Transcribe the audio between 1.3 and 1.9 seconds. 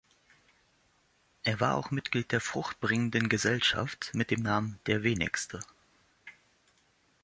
Er war